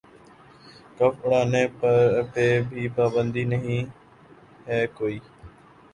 کف 0.97 1.13
اُڑانے 1.23 1.63
پہ 2.31 2.45
بھی 2.69 2.83
پابندی 2.95 3.43
نہیں 3.51 3.81
ہے 4.67 4.79
کوئی 4.97 5.17